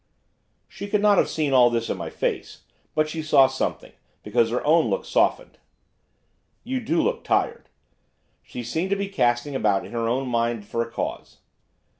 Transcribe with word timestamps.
She 0.67 0.87
could 0.87 1.03
not 1.03 1.19
have 1.19 1.29
seen 1.29 1.53
all 1.53 1.69
this 1.69 1.87
in 1.87 1.95
my 1.95 2.09
face; 2.09 2.63
but 2.95 3.07
she 3.07 3.21
saw 3.21 3.45
something 3.45 3.91
because 4.23 4.49
her 4.49 4.65
own 4.65 4.89
look 4.89 5.05
softened. 5.05 5.59
'You 6.63 6.79
do 6.79 6.99
look 7.03 7.23
tired.' 7.23 7.69
She 8.41 8.63
seemed 8.63 8.89
to 8.89 8.95
be 8.95 9.07
casting 9.09 9.55
about 9.55 9.85
in 9.85 9.91
her 9.91 10.09
own 10.09 10.27
mind 10.27 10.65
for 10.65 10.81
a 10.81 10.89
cause. 10.89 11.37